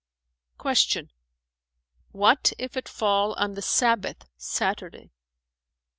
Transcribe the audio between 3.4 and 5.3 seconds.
the Sabbath (Saturday)?"